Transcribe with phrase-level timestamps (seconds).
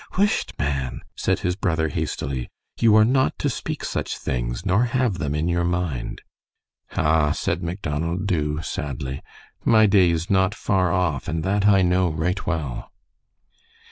[0.17, 2.49] "Whisht, man," said his brother, hastily.
[2.79, 6.23] "You are not to speak such things, nor have them in your mind."
[6.97, 9.21] "Ah," said Macdonald Dubh, sadly,
[9.63, 12.91] "my day is not far off, and that I know right well."